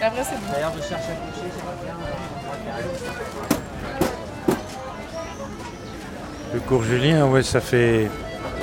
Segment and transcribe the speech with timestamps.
[0.00, 0.52] Et après, c'est bon.
[0.52, 1.94] D'ailleurs, je cherche à coucher, c'est pas bien.
[6.54, 8.10] Le cours Julien, ouais, ça fait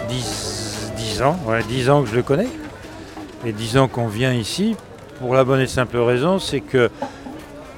[0.10, 2.48] 10, 10 ans, ouais, 10 ans que je le connais.
[3.46, 4.76] Et 10 ans qu'on vient ici,
[5.20, 6.90] pour la bonne et simple raison, c'est que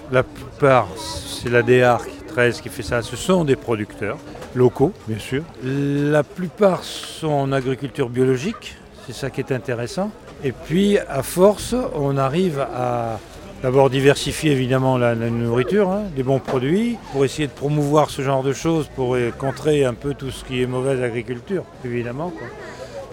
[0.10, 4.18] la plupart, c'est la DARC 13 qui fait ça, ce sont des producteurs
[4.56, 5.44] locaux, bien sûr.
[5.64, 10.12] La plupart sont en agriculture biologique, c'est ça qui est intéressant.
[10.46, 13.20] Et puis, à force, on arrive à
[13.62, 18.44] d'abord diversifier évidemment la, nourriture, hein, des bons produits, pour essayer de promouvoir ce genre
[18.44, 22.32] de choses, pour euh, contrer un peu tout ce qui est mauvaise agriculture, évidemment.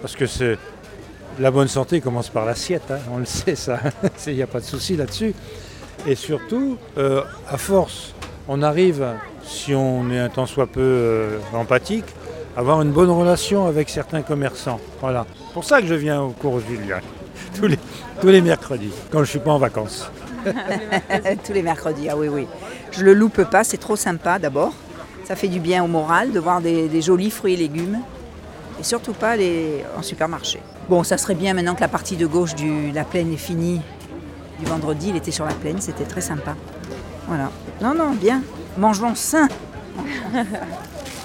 [0.01, 0.25] Parce que
[1.39, 3.79] la bonne santé commence par l'assiette, hein, on le sait ça,
[4.27, 5.33] il n'y a pas de souci là-dessus.
[6.05, 8.13] Et surtout, euh, à force,
[8.47, 9.05] on arrive,
[9.43, 12.05] si on est un tant soit peu euh, empathique,
[12.55, 14.79] à avoir une bonne relation avec certains commerçants.
[15.01, 15.25] Voilà.
[15.47, 17.01] C'est pour ça que je viens au cours Julien,
[17.59, 17.77] tous les,
[18.21, 20.09] tous les mercredis, quand je ne suis pas en vacances.
[21.45, 22.47] Tous les mercredis, ah oui, oui.
[22.91, 24.73] Je le loupe pas, c'est trop sympa d'abord.
[25.25, 27.99] Ça fait du bien au moral de voir des, des jolis fruits et légumes.
[28.79, 30.59] Et surtout pas les, en supermarché.
[30.87, 33.81] Bon, ça serait bien maintenant que la partie de gauche de la plaine est finie.
[34.59, 36.55] Du vendredi, il était sur la plaine, c'était très sympa.
[37.27, 37.51] Voilà.
[37.81, 38.41] Non, non, bien.
[38.77, 39.47] Mangeons sain.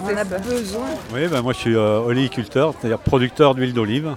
[0.04, 0.86] On a besoin.
[1.14, 4.16] Oui, ben moi je suis euh, oléiculteur, c'est-à-dire producteur d'huile d'olive.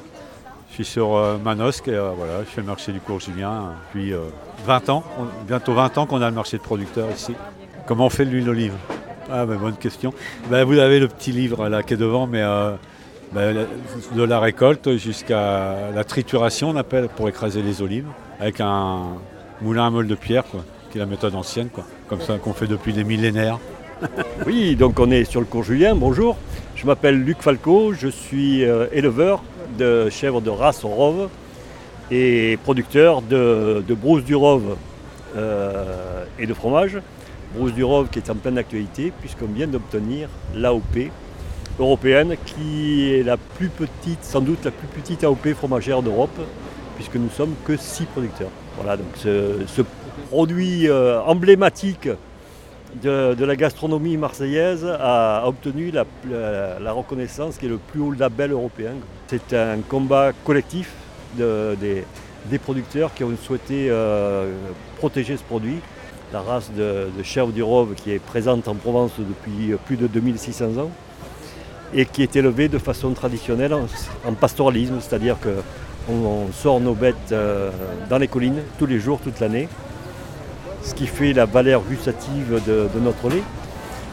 [0.77, 3.71] Je suis sur euh, Manosque et euh, voilà, je fais le marché du cours Julien
[3.87, 4.19] depuis euh,
[4.65, 7.33] 20 ans, On- bientôt 20 ans qu'on a le marché de producteurs ici.
[7.85, 8.73] Comment on fait de l'huile d'olive?
[9.31, 10.13] Ah ben bonne question.
[10.49, 12.71] Ben, vous avez le petit livre là qui est devant, mais euh,
[13.31, 13.55] ben,
[14.13, 18.07] de la récolte jusqu'à la trituration on appelle pour écraser les olives,
[18.41, 19.13] avec un
[19.61, 20.59] moulin à molle de pierre, quoi,
[20.91, 23.59] qui est la méthode ancienne, quoi, comme ça qu'on fait depuis des millénaires.
[24.45, 26.35] Oui, donc on est sur le cours Julien, bonjour.
[26.75, 29.41] Je m'appelle Luc Falco, je suis euh, éleveur
[29.77, 31.29] de chèvres de race Rove
[32.11, 34.77] et producteur de, de brousse du Rove
[35.35, 36.99] euh, et de fromage.
[37.55, 41.11] Brousse du Rove qui est en pleine actualité puisqu'on vient d'obtenir l'AOP
[41.79, 46.39] européenne qui est la plus petite, sans doute la plus petite AOP fromagère d'Europe
[46.95, 48.51] puisque nous sommes que six producteurs.
[48.77, 49.81] Voilà, donc ce,
[50.29, 52.09] produit euh, emblématique
[53.01, 58.93] de, la gastronomie marseillaise a, obtenu la reconnaissance qui est le plus haut label européen.
[59.27, 60.91] C'est un combat collectif
[61.37, 64.51] de- des, producteurs qui ont souhaité euh,
[64.97, 65.79] protéger ce produit.
[66.31, 70.77] La race de, chèvre du Rove qui est présente en Provence depuis plus de 2600
[70.77, 70.91] ans
[71.93, 77.15] et qui est élevée de façon traditionnelle en, pastoralisme, c'est-à-dire qu'on on sort nos bêtes
[77.31, 77.71] euh,
[78.09, 79.67] dans les collines tous les jours, toute l'année
[80.85, 83.43] ce qui fait la valeur gustative de, notre lait,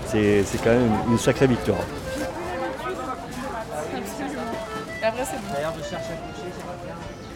[0.06, 1.78] c'est quand même une sacrée victoire.
[5.02, 5.52] Après, c'est.
[5.52, 7.31] D'ailleurs, je cherche à coucher, pas.